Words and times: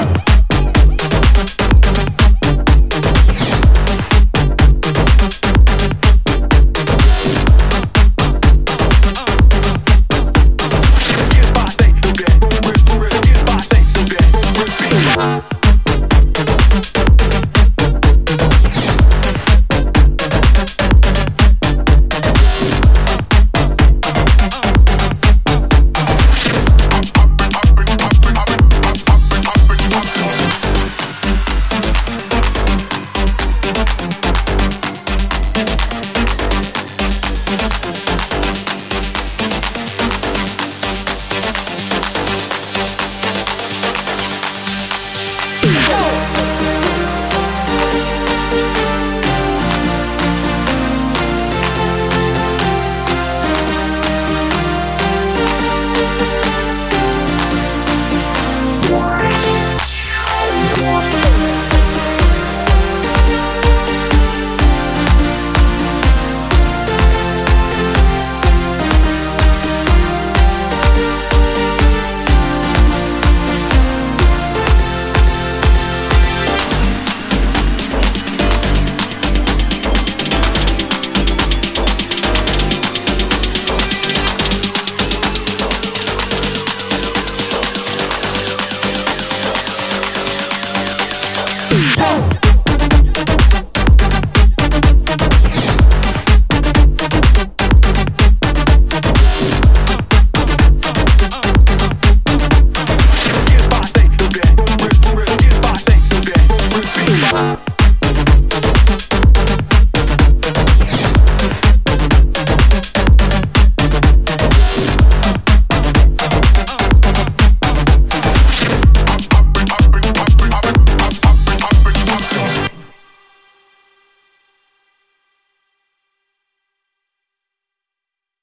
Go! 0.00 0.29